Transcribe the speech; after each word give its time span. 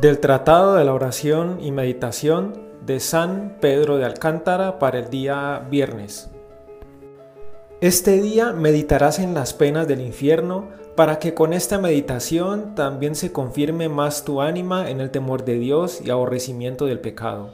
Del 0.00 0.18
Tratado 0.18 0.76
de 0.76 0.84
la 0.86 0.94
Oración 0.94 1.58
y 1.60 1.72
Meditación 1.72 2.54
de 2.86 3.00
San 3.00 3.58
Pedro 3.60 3.98
de 3.98 4.06
Alcántara 4.06 4.78
para 4.78 4.98
el 4.98 5.10
día 5.10 5.66
viernes. 5.70 6.30
Este 7.82 8.18
día 8.22 8.54
meditarás 8.54 9.18
en 9.18 9.34
las 9.34 9.52
penas 9.52 9.86
del 9.86 10.00
infierno 10.00 10.70
para 10.96 11.18
que 11.18 11.34
con 11.34 11.52
esta 11.52 11.76
meditación 11.76 12.74
también 12.74 13.14
se 13.14 13.30
confirme 13.30 13.90
más 13.90 14.24
tu 14.24 14.40
ánima 14.40 14.88
en 14.88 15.02
el 15.02 15.10
temor 15.10 15.44
de 15.44 15.58
Dios 15.58 16.00
y 16.02 16.08
aborrecimiento 16.08 16.86
del 16.86 17.00
pecado. 17.00 17.50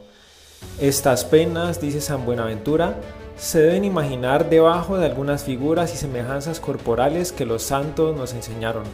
Estas 0.80 1.24
penas, 1.24 1.80
dice 1.80 2.00
San 2.00 2.24
Buenaventura, 2.24 2.94
se 3.36 3.60
deben 3.60 3.84
imaginar 3.84 4.48
debajo 4.48 4.98
de 4.98 5.06
algunas 5.06 5.42
figuras 5.42 5.92
y 5.92 5.96
semejanzas 5.96 6.60
corporales 6.60 7.32
que 7.32 7.44
los 7.44 7.64
santos 7.64 8.16
nos 8.16 8.34
enseñaron, 8.34 8.84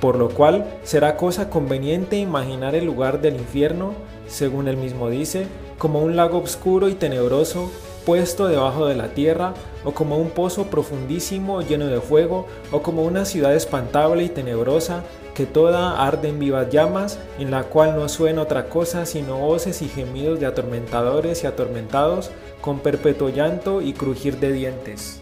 por 0.00 0.16
lo 0.16 0.28
cual 0.28 0.66
será 0.82 1.16
cosa 1.16 1.50
conveniente 1.50 2.16
imaginar 2.16 2.74
el 2.74 2.84
lugar 2.84 3.20
del 3.20 3.36
infierno, 3.36 3.94
según 4.26 4.68
él 4.68 4.76
mismo 4.76 5.10
dice, 5.10 5.46
como 5.78 6.00
un 6.00 6.16
lago 6.16 6.38
oscuro 6.38 6.88
y 6.88 6.94
tenebroso 6.94 7.70
puesto 8.08 8.48
debajo 8.48 8.86
de 8.86 8.94
la 8.94 9.08
tierra, 9.08 9.52
o 9.84 9.92
como 9.92 10.16
un 10.16 10.30
pozo 10.30 10.68
profundísimo 10.68 11.60
lleno 11.60 11.88
de 11.88 12.00
fuego, 12.00 12.46
o 12.72 12.80
como 12.80 13.02
una 13.04 13.26
ciudad 13.26 13.54
espantable 13.54 14.24
y 14.24 14.30
tenebrosa, 14.30 15.04
que 15.34 15.44
toda 15.44 16.02
arde 16.02 16.30
en 16.30 16.38
vivas 16.38 16.70
llamas, 16.70 17.18
en 17.38 17.50
la 17.50 17.64
cual 17.64 17.96
no 17.96 18.08
suena 18.08 18.40
otra 18.40 18.70
cosa 18.70 19.04
sino 19.04 19.36
voces 19.36 19.82
y 19.82 19.88
gemidos 19.90 20.40
de 20.40 20.46
atormentadores 20.46 21.44
y 21.44 21.48
atormentados, 21.48 22.30
con 22.62 22.78
perpetuo 22.78 23.28
llanto 23.28 23.82
y 23.82 23.92
crujir 23.92 24.38
de 24.38 24.52
dientes. 24.52 25.20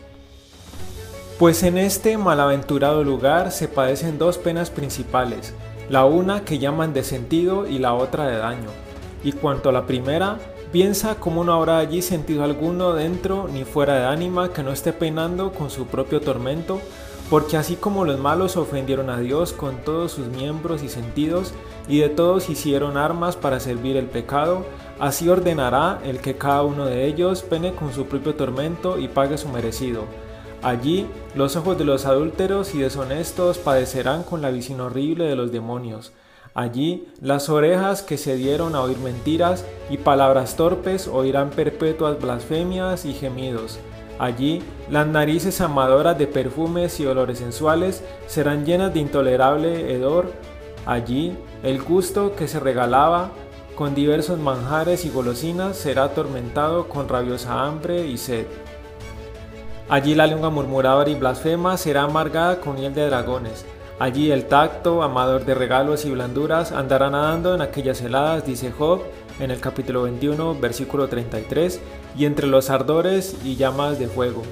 Pues 1.39 1.63
en 1.65 1.77
este 1.77 2.17
malaventurado 2.17 3.05
lugar 3.05 3.53
se 3.53 3.69
padecen 3.69 4.17
dos 4.17 4.39
penas 4.39 4.71
principales, 4.71 5.53
la 5.91 6.07
una 6.07 6.47
que 6.47 6.59
llaman 6.59 6.95
de 6.95 7.05
sentido 7.05 7.67
y 7.67 7.79
la 7.79 7.93
otra 7.93 8.27
de 8.27 8.39
daño. 8.39 8.71
Y 9.23 9.33
cuanto 9.33 9.69
a 9.69 9.73
la 9.73 9.87
primera, 9.87 10.39
piensa 10.73 11.17
cómo 11.17 11.45
no 11.45 11.52
habrá 11.52 11.77
allí 11.77 12.01
sentido 12.01 12.43
alguno 12.43 12.95
dentro 12.95 13.49
ni 13.52 13.65
fuera 13.65 13.99
de 13.99 14.07
ánima 14.07 14.55
que 14.55 14.63
no 14.63 14.73
esté 14.73 14.95
penando 14.95 15.52
con 15.52 15.69
su 15.69 15.87
propio 15.87 16.23
tormento, 16.23 16.80
porque 17.29 17.59
así 17.59 17.77
como 17.77 18.07
los 18.07 18.19
malos 18.19 18.57
ofendieron 18.57 19.10
a 19.10 19.19
Dios 19.19 19.53
con 19.53 19.77
todos 19.85 20.13
sus 20.13 20.29
miembros 20.29 20.82
y 20.82 20.88
sentidos, 20.88 21.53
y 21.87 21.99
de 21.99 22.09
todos 22.09 22.49
hicieron 22.49 22.97
armas 22.97 23.37
para 23.37 23.60
servir 23.60 23.99
el 23.99 24.07
pecado, 24.07 24.65
así 24.99 25.29
ordenará 25.29 26.01
el 26.03 26.19
que 26.19 26.38
cada 26.38 26.63
uno 26.63 26.87
de 26.87 27.05
ellos 27.05 27.43
pene 27.43 27.75
con 27.75 27.93
su 27.93 28.07
propio 28.07 28.37
tormento 28.37 28.99
y 28.99 29.09
pague 29.09 29.37
su 29.37 29.51
merecido. 29.51 30.05
Allí 30.62 31.07
los 31.35 31.57
ojos 31.57 31.79
de 31.79 31.85
los 31.85 32.07
adúlteros 32.07 32.74
y 32.74 32.79
deshonestos 32.79 33.59
padecerán 33.59 34.23
con 34.23 34.43
la 34.43 34.51
visión 34.51 34.80
horrible 34.80 35.24
de 35.24 35.37
los 35.37 35.52
demonios. 35.52 36.13
Allí 36.54 37.07
las 37.21 37.51
orejas 37.51 38.02
que 38.02 38.16
se 38.16 38.37
dieron 38.37 38.74
a 38.74 38.80
oír 38.80 38.96
mentiras 38.98 39.65
y 39.90 39.98
palabras 39.98 40.57
torpes 40.57 41.07
oirán 41.07 41.51
perpetuas 41.51 42.18
blasfemias 42.18 43.04
y 43.04 43.13
gemidos. 43.13 43.79
Allí 44.18 44.63
las 44.90 45.07
narices 45.07 45.60
amadoras 45.60 46.16
de 46.16 46.26
perfumes 46.26 46.98
y 46.98 47.07
olores 47.07 47.41
sensuales 47.41 48.02
serán 48.26 48.65
llenas 48.65 48.95
de 48.95 49.01
intolerable 49.01 49.95
hedor. 49.95 50.32
Allí 50.87 51.37
el 51.63 51.82
gusto 51.82 52.35
que 52.35 52.48
se 52.48 52.59
regalaba 52.59 53.30
con 53.74 53.95
diversos 53.95 54.38
manjares 54.38 55.04
y 55.04 55.10
golosinas 55.10 55.76
será 55.76 56.04
atormentado 56.04 56.88
con 56.88 57.07
rabiosa 57.07 57.66
hambre 57.66 58.07
y 58.07 58.16
sed. 58.16 58.46
Allí 59.88 60.16
la 60.16 60.26
lengua 60.26 60.51
murmuradora 60.51 61.09
y 61.10 61.15
blasfema 61.15 61.76
será 61.76 62.02
amargada 62.02 62.60
con 62.60 62.76
hiel 62.76 62.92
de 62.92 63.06
dragones. 63.06 63.65
Allí 64.00 64.32
el 64.32 64.47
tacto, 64.47 65.04
amador 65.04 65.44
de 65.44 65.54
regalos 65.54 66.04
y 66.04 66.10
blanduras, 66.10 66.72
andará 66.72 67.09
nadando 67.09 67.54
en 67.54 67.62
aquellas 67.62 68.00
heladas, 68.03 68.44
dice 68.44 68.72
Job 68.72 69.03
en 69.38 69.53
el 69.53 69.60
capítulo 69.60 70.03
21, 70.03 70.59
versículo 70.59 71.06
33, 71.06 71.81
y 72.19 72.25
entre 72.25 72.48
los 72.48 72.69
ardores 72.69 73.37
y 73.44 73.54
llamas 73.54 73.98
de 74.00 74.09
fuego. 74.09 74.42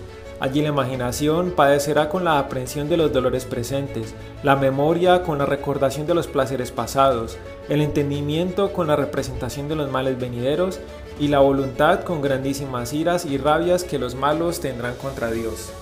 Allí 0.45 0.61
la 0.61 0.69
imaginación 0.69 1.53
padecerá 1.53 2.11
con 2.11 2.25
la 2.25 2.39
aprensión 2.39 2.91
de 2.91 2.99
los 2.99 3.11
dolores 3.15 3.47
presentes, 3.47 4.15
la 4.43 4.57
memoria 4.57 5.23
con 5.23 5.39
la 5.39 5.47
recordación 5.47 6.07
de 6.07 6.15
los 6.15 6.27
placeres 6.27 6.71
pasados, 6.71 7.39
el 7.71 7.81
entendimiento 7.81 8.71
con 8.75 8.89
la 8.89 8.95
representación 8.95 9.69
de 9.71 9.77
los 9.77 9.91
males 9.91 10.21
venideros 10.21 10.81
y 11.19 11.29
la 11.29 11.39
voluntad 11.39 12.03
con 12.05 12.21
grandísimas 12.21 12.93
iras 12.93 13.25
y 13.25 13.39
rabias 13.39 13.85
que 13.85 13.99
los 13.99 14.17
malos 14.17 14.61
tendrán 14.61 14.97
contra 14.97 15.31
Dios. 15.31 15.73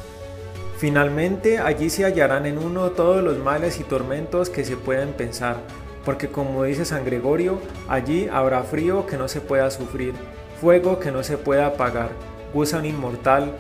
Finalmente 0.79 1.59
allí 1.59 1.91
se 1.91 2.05
hallarán 2.05 2.47
en 2.47 2.59
uno 2.59 2.91
todos 2.91 3.21
los 3.21 3.39
males 3.39 3.81
y 3.81 3.83
tormentos 3.83 4.49
que 4.49 4.65
se 4.65 4.77
pueden 4.77 5.13
pensar, 5.13 5.57
porque 6.05 6.29
como 6.29 6.63
dice 6.63 6.85
San 6.85 7.05
Gregorio, 7.05 7.59
allí 7.89 8.29
habrá 8.33 8.63
frío 8.63 9.07
que 9.07 9.17
no 9.17 9.27
se 9.27 9.41
pueda 9.41 9.69
sufrir, 9.73 10.15
fuego 10.61 11.01
que 11.01 11.11
no 11.11 11.25
se 11.25 11.37
pueda 11.37 11.67
apagar, 11.67 12.11
gusano 12.55 12.87
inmortal, 12.87 13.51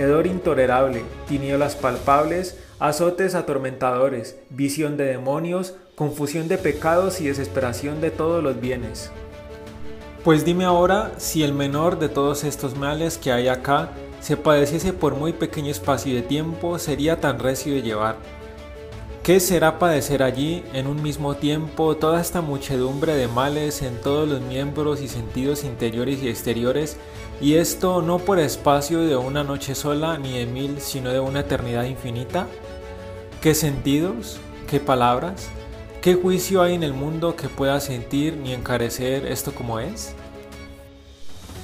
hedor 0.00 0.26
intolerable, 0.26 1.04
tinieblas 1.28 1.76
palpables, 1.76 2.58
azotes 2.78 3.34
atormentadores, 3.34 4.36
visión 4.48 4.96
de 4.96 5.04
demonios, 5.04 5.74
confusión 5.94 6.48
de 6.48 6.58
pecados 6.58 7.20
y 7.20 7.26
desesperación 7.26 8.00
de 8.00 8.10
todos 8.10 8.42
los 8.42 8.60
bienes. 8.60 9.10
Pues 10.24 10.44
dime 10.44 10.64
ahora 10.64 11.12
si 11.18 11.42
el 11.42 11.52
menor 11.52 11.98
de 11.98 12.08
todos 12.08 12.44
estos 12.44 12.76
males 12.76 13.18
que 13.18 13.32
hay 13.32 13.48
acá 13.48 13.90
se 14.20 14.36
padeciese 14.36 14.92
por 14.92 15.14
muy 15.14 15.32
pequeño 15.32 15.70
espacio 15.70 16.14
de 16.14 16.22
tiempo 16.22 16.78
sería 16.78 17.20
tan 17.20 17.38
recio 17.38 17.72
de 17.74 17.82
llevar. 17.82 18.16
¿Qué 19.30 19.38
será 19.38 19.78
padecer 19.78 20.24
allí 20.24 20.64
en 20.72 20.88
un 20.88 21.00
mismo 21.04 21.36
tiempo 21.36 21.96
toda 21.96 22.20
esta 22.20 22.40
muchedumbre 22.40 23.14
de 23.14 23.28
males 23.28 23.80
en 23.80 24.00
todos 24.00 24.28
los 24.28 24.40
miembros 24.40 25.00
y 25.00 25.06
sentidos 25.06 25.62
interiores 25.62 26.20
y 26.20 26.28
exteriores, 26.28 26.96
y 27.40 27.54
esto 27.54 28.02
no 28.02 28.18
por 28.18 28.40
espacio 28.40 29.02
de 29.02 29.14
una 29.14 29.44
noche 29.44 29.76
sola 29.76 30.18
ni 30.18 30.36
de 30.36 30.46
mil, 30.46 30.80
sino 30.80 31.10
de 31.10 31.20
una 31.20 31.42
eternidad 31.42 31.84
infinita? 31.84 32.48
¿Qué 33.40 33.54
sentidos? 33.54 34.40
¿Qué 34.68 34.80
palabras? 34.80 35.48
¿Qué 36.02 36.14
juicio 36.16 36.60
hay 36.60 36.74
en 36.74 36.82
el 36.82 36.92
mundo 36.92 37.36
que 37.36 37.48
pueda 37.48 37.78
sentir 37.78 38.36
ni 38.36 38.52
encarecer 38.52 39.26
esto 39.26 39.54
como 39.54 39.78
es? 39.78 40.12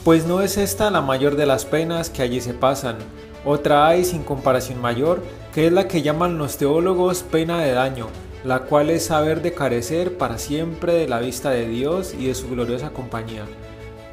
Pues 0.05 0.25
no 0.25 0.41
es 0.41 0.57
esta 0.57 0.89
la 0.93 1.01
mayor 1.01 1.35
de 1.35 1.47
las 1.47 1.65
penas 1.65 2.11
que 2.11 2.23
allí 2.23 2.41
se 2.41 2.55
pasan, 2.55 2.99
otra 3.47 3.87
hay 3.87 4.05
sin 4.05 4.25
comparación 4.25 4.81
mayor, 4.81 5.23
que 5.55 5.69
es 5.69 5.73
la 5.73 5.87
que 5.87 6.03
llaman 6.03 6.37
los 6.37 6.57
teólogos 6.59 7.23
pena 7.23 7.61
de 7.61 7.71
daño, 7.71 8.09
la 8.43 8.63
cual 8.65 8.91
es 8.91 9.07
saber 9.07 9.41
de 9.41 9.55
carecer 9.55 10.19
para 10.19 10.37
siempre 10.37 10.93
de 10.95 11.09
la 11.09 11.21
vista 11.21 11.51
de 11.51 11.69
Dios 11.69 12.13
y 12.19 12.27
de 12.27 12.35
su 12.35 12.49
gloriosa 12.49 12.91
compañía. 12.91 13.45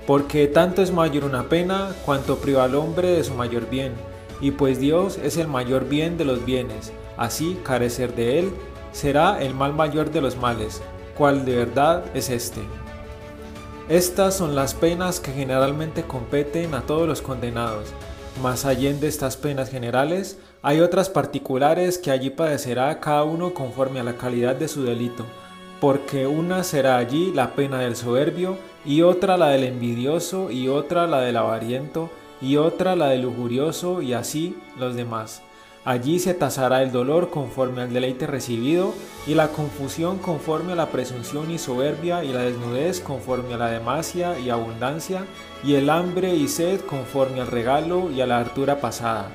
Porque 0.05 0.45
tanto 0.45 0.83
es 0.83 0.91
mayor 0.91 1.23
una 1.23 1.49
pena 1.49 1.95
cuanto 2.05 2.37
priva 2.37 2.63
al 2.63 2.75
hombre 2.75 3.07
de 3.07 3.23
su 3.23 3.33
mayor 3.33 3.67
bien, 3.71 3.93
y 4.39 4.51
pues 4.51 4.79
Dios 4.79 5.17
es 5.23 5.37
el 5.37 5.47
mayor 5.47 5.89
bien 5.89 6.15
de 6.15 6.25
los 6.25 6.45
bienes, 6.45 6.93
así 7.17 7.57
carecer 7.63 8.13
de 8.13 8.37
él 8.37 8.51
será 8.91 9.41
el 9.41 9.55
mal 9.55 9.73
mayor 9.73 10.11
de 10.11 10.21
los 10.21 10.37
males, 10.37 10.79
cual 11.17 11.43
de 11.43 11.55
verdad 11.55 12.03
es 12.13 12.29
este. 12.29 12.61
Estas 13.89 14.37
son 14.37 14.53
las 14.55 14.75
penas 14.75 15.19
que 15.19 15.31
generalmente 15.31 16.03
competen 16.03 16.75
a 16.75 16.81
todos 16.81 17.07
los 17.07 17.23
condenados, 17.23 17.93
más 18.41 18.65
allá 18.65 18.91
de 18.93 19.07
estas 19.07 19.37
penas 19.37 19.69
generales, 19.69 20.37
hay 20.61 20.81
otras 20.81 21.09
particulares 21.09 21.97
que 21.97 22.11
allí 22.11 22.29
padecerá 22.29 22.99
cada 22.99 23.23
uno 23.23 23.53
conforme 23.53 23.99
a 23.99 24.03
la 24.03 24.17
calidad 24.17 24.55
de 24.55 24.67
su 24.67 24.83
delito, 24.83 25.25
porque 25.79 26.27
una 26.27 26.63
será 26.63 26.97
allí 26.97 27.31
la 27.33 27.53
pena 27.55 27.79
del 27.79 27.95
soberbio, 27.95 28.57
y 28.85 29.01
otra 29.01 29.37
la 29.37 29.49
del 29.49 29.63
envidioso, 29.63 30.51
y 30.51 30.67
otra 30.67 31.07
la 31.07 31.21
del 31.21 31.37
avariento, 31.37 32.09
y 32.41 32.57
otra 32.57 32.95
la 32.95 33.09
del 33.09 33.21
lujurioso, 33.21 34.01
y 34.01 34.13
así 34.13 34.57
los 34.77 34.95
demás. 34.95 35.41
Allí 35.85 36.19
se 36.19 36.33
tasará 36.33 36.81
el 36.81 36.93
dolor 36.93 37.29
conforme 37.29 37.81
al 37.81 37.91
deleite 37.91 38.25
recibido, 38.25 38.93
y 39.27 39.33
la 39.33 39.49
confusión 39.49 40.17
conforme 40.17 40.73
a 40.73 40.75
la 40.77 40.89
presunción 40.91 41.51
y 41.51 41.57
soberbia, 41.57 42.23
y 42.23 42.31
la 42.31 42.43
desnudez 42.43 43.01
conforme 43.01 43.53
a 43.53 43.57
la 43.57 43.67
demasia 43.67 44.39
y 44.39 44.49
abundancia, 44.49 45.25
y 45.61 45.75
el 45.75 45.89
hambre 45.89 46.35
y 46.35 46.47
sed 46.47 46.79
conforme 46.81 47.41
al 47.41 47.47
regalo 47.47 48.09
y 48.11 48.21
a 48.21 48.25
la 48.25 48.39
hartura 48.39 48.79
pasada. 48.79 49.29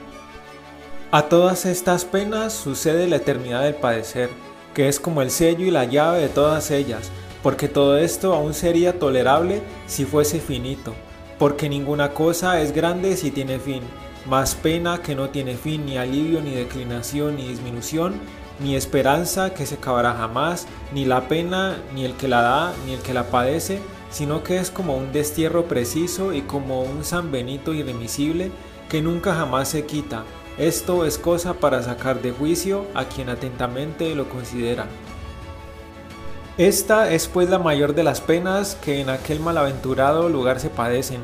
A 1.10 1.28
todas 1.28 1.66
estas 1.66 2.06
penas 2.06 2.54
sucede 2.54 3.08
la 3.08 3.16
eternidad 3.16 3.64
del 3.64 3.74
padecer, 3.74 4.30
que 4.72 4.88
es 4.88 4.98
como 4.98 5.20
el 5.20 5.30
sello 5.30 5.66
y 5.66 5.70
la 5.70 5.84
llave 5.84 6.20
de 6.20 6.28
todas 6.28 6.70
ellas, 6.70 7.10
porque 7.42 7.68
todo 7.68 7.98
esto 7.98 8.32
aún 8.34 8.54
sería 8.54 8.98
tolerable 8.98 9.60
si 9.86 10.06
fuese 10.06 10.40
finito, 10.40 10.94
porque 11.38 11.68
ninguna 11.68 12.14
cosa 12.14 12.60
es 12.62 12.72
grande 12.72 13.18
si 13.18 13.30
tiene 13.30 13.58
fin 13.58 13.82
más 14.26 14.54
pena 14.54 15.02
que 15.02 15.14
no 15.14 15.30
tiene 15.30 15.56
fin, 15.56 15.86
ni 15.86 15.98
alivio, 15.98 16.40
ni 16.40 16.54
declinación, 16.54 17.36
ni 17.36 17.48
disminución, 17.48 18.14
ni 18.60 18.76
esperanza 18.76 19.54
que 19.54 19.66
se 19.66 19.76
acabará 19.76 20.14
jamás, 20.14 20.66
ni 20.92 21.04
la 21.04 21.28
pena, 21.28 21.76
ni 21.94 22.04
el 22.04 22.14
que 22.14 22.28
la 22.28 22.42
da, 22.42 22.72
ni 22.86 22.94
el 22.94 23.00
que 23.00 23.14
la 23.14 23.24
padece, 23.24 23.80
sino 24.10 24.42
que 24.42 24.58
es 24.58 24.70
como 24.70 24.96
un 24.96 25.12
destierro 25.12 25.66
preciso 25.66 26.32
y 26.32 26.42
como 26.42 26.82
un 26.82 27.04
San 27.04 27.30
Benito 27.30 27.74
irremisible 27.74 28.50
que 28.88 29.02
nunca 29.02 29.34
jamás 29.34 29.68
se 29.68 29.84
quita. 29.86 30.24
Esto 30.56 31.04
es 31.04 31.18
cosa 31.18 31.54
para 31.54 31.82
sacar 31.82 32.20
de 32.20 32.32
juicio 32.32 32.86
a 32.94 33.04
quien 33.04 33.28
atentamente 33.28 34.14
lo 34.14 34.28
considera. 34.28 34.86
Esta 36.56 37.12
es 37.12 37.28
pues 37.28 37.48
la 37.48 37.60
mayor 37.60 37.94
de 37.94 38.02
las 38.02 38.20
penas 38.20 38.76
que 38.82 39.00
en 39.00 39.10
aquel 39.10 39.38
malaventurado 39.38 40.28
lugar 40.28 40.58
se 40.58 40.70
padecen, 40.70 41.20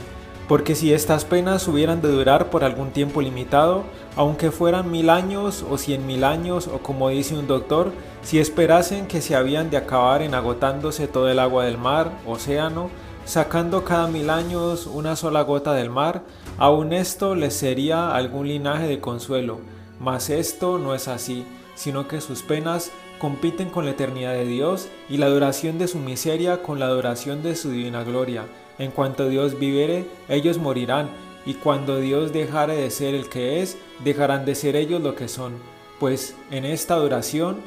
porque 0.49 0.75
si 0.75 0.93
estas 0.93 1.25
penas 1.25 1.67
hubieran 1.69 2.03
de 2.03 2.09
durar 2.09 2.51
por 2.51 2.65
algún 2.65 2.91
tiempo 2.91 3.23
limitado, 3.23 3.85
aunque 4.17 4.51
fueran 4.51 4.91
mil 4.91 5.09
años 5.09 5.65
o 5.69 5.79
cien 5.79 6.07
mil 6.07 6.23
años, 6.23 6.69
o 6.69 6.79
como 6.79 7.09
dice 7.09 7.35
un 7.35 7.47
doctor, 7.47 7.93
si 8.23 8.39
esperasen 8.39 9.07
que 9.07 9.23
se 9.23 9.37
habían 9.37 9.71
de 9.71 9.79
acabar 9.79 10.23
en 10.23 10.35
agotándose 10.35 11.09
todo 11.09 11.31
el 11.31 11.39
agua 11.39 11.65
del 11.65 11.79
mar, 11.79 12.13
océano, 12.27 12.91
sacando 13.25 13.85
cada 13.85 14.07
mil 14.07 14.29
años 14.29 14.87
una 14.87 15.17
sola 15.17 15.43
gota 15.43 15.73
del 15.73 15.89
mar, 15.89 16.23
aun 16.59 16.93
esto 16.93 17.35
les 17.35 17.55
sería 17.55 18.15
algún 18.15 18.49
linaje 18.49 18.87
de 18.87 19.01
consuelo, 19.01 19.61
mas 19.99 20.29
esto 20.29 20.79
no 20.79 20.95
es 20.95 21.09
así, 21.09 21.47
sino 21.75 22.07
que 22.07 22.21
sus 22.21 22.43
penas 22.43 22.91
compiten 23.19 23.71
con 23.71 23.87
la 23.87 23.93
eternidad 23.93 24.35
de 24.35 24.45
Dios 24.45 24.89
y 25.09 25.17
la 25.17 25.29
duración 25.29 25.79
de 25.79 25.89
su 25.89 25.99
miseria 25.99 26.63
con 26.63 26.79
la 26.79 26.89
duración 26.89 27.43
de 27.43 27.57
su 27.57 27.71
divina 27.71 28.05
gloria. 28.05 28.45
En 28.79 28.91
cuanto 28.91 29.29
Dios 29.29 29.59
vivere, 29.59 30.07
ellos 30.29 30.59
morirán, 30.59 31.09
y 31.47 31.55
cuando 31.55 31.99
Dios 31.99 32.33
dejare 32.33 32.77
de 32.77 32.91
ser 32.91 33.15
el 33.15 33.29
que 33.29 33.63
es, 33.63 33.77
dejarán 34.03 34.45
de 34.45 34.55
ser 34.55 34.77
ellos 34.77 35.03
lo 35.03 35.15
que 35.15 35.29
son. 35.29 35.55
Pues 36.01 36.35
en 36.51 36.65
esta 36.65 36.97
duración, 36.97 37.59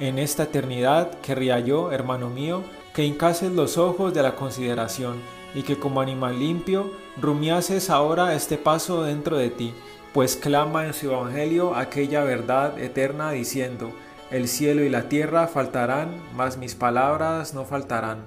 en 0.00 0.18
esta 0.18 0.44
eternidad, 0.44 1.18
querría 1.20 1.58
yo, 1.60 1.92
hermano 1.92 2.30
mío, 2.30 2.62
que 2.94 3.04
hincases 3.04 3.52
los 3.52 3.78
ojos 3.78 4.12
de 4.14 4.22
la 4.22 4.36
consideración, 4.36 5.16
y 5.54 5.62
que 5.62 5.78
como 5.78 6.00
animal 6.00 6.38
limpio, 6.38 6.92
rumiases 7.20 7.90
ahora 7.90 8.34
este 8.34 8.56
paso 8.56 9.02
dentro 9.02 9.36
de 9.36 9.50
ti, 9.50 9.74
pues 10.12 10.36
clama 10.36 10.86
en 10.86 10.94
su 10.94 11.06
Evangelio 11.06 11.74
aquella 11.74 12.22
verdad 12.22 12.78
eterna 12.78 13.32
diciendo, 13.32 13.92
el 14.30 14.48
cielo 14.48 14.82
y 14.82 14.88
la 14.88 15.08
tierra 15.08 15.46
faltarán, 15.46 16.08
mas 16.34 16.56
mis 16.56 16.74
palabras 16.74 17.52
no 17.54 17.64
faltarán. 17.64 18.24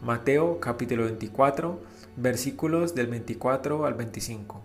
Mateo 0.00 0.60
capítulo 0.60 1.04
24, 1.04 1.80
versículos 2.16 2.94
del 2.94 3.08
24 3.08 3.84
al 3.84 3.94
25. 3.94 4.62